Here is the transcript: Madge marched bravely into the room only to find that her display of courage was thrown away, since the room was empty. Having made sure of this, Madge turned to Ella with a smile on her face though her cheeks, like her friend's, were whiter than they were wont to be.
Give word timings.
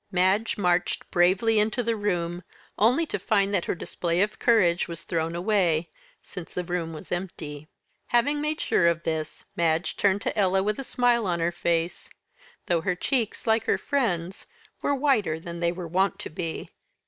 Madge 0.11 0.57
marched 0.57 1.07
bravely 1.11 1.59
into 1.59 1.83
the 1.83 1.95
room 1.95 2.41
only 2.79 3.05
to 3.05 3.19
find 3.19 3.53
that 3.53 3.65
her 3.65 3.75
display 3.75 4.19
of 4.19 4.39
courage 4.39 4.87
was 4.87 5.03
thrown 5.03 5.35
away, 5.35 5.91
since 6.23 6.55
the 6.55 6.63
room 6.63 6.91
was 6.91 7.11
empty. 7.11 7.67
Having 8.07 8.41
made 8.41 8.59
sure 8.59 8.87
of 8.87 9.03
this, 9.03 9.45
Madge 9.55 9.95
turned 9.95 10.23
to 10.23 10.35
Ella 10.35 10.63
with 10.63 10.79
a 10.79 10.83
smile 10.83 11.27
on 11.27 11.39
her 11.39 11.51
face 11.51 12.09
though 12.65 12.81
her 12.81 12.95
cheeks, 12.95 13.45
like 13.45 13.65
her 13.65 13.77
friend's, 13.77 14.47
were 14.81 14.95
whiter 14.95 15.39
than 15.39 15.59
they 15.59 15.71
were 15.71 15.87
wont 15.87 16.17
to 16.17 16.31
be. 16.31 16.71